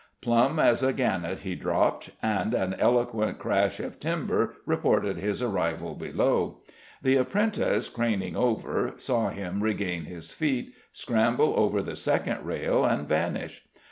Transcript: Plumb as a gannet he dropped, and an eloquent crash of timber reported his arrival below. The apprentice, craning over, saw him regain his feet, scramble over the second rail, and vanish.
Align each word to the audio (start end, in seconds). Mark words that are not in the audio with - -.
Plumb 0.19 0.57
as 0.57 0.81
a 0.81 0.93
gannet 0.93 1.37
he 1.45 1.53
dropped, 1.53 2.09
and 2.23 2.55
an 2.55 2.75
eloquent 2.79 3.37
crash 3.37 3.79
of 3.79 3.99
timber 3.99 4.55
reported 4.65 5.17
his 5.19 5.43
arrival 5.43 5.93
below. 5.93 6.61
The 7.03 7.17
apprentice, 7.17 7.87
craning 7.87 8.35
over, 8.35 8.95
saw 8.97 9.29
him 9.29 9.61
regain 9.61 10.05
his 10.05 10.33
feet, 10.33 10.73
scramble 10.91 11.53
over 11.55 11.83
the 11.83 11.95
second 11.95 12.43
rail, 12.43 12.83
and 12.83 13.07
vanish. 13.07 13.63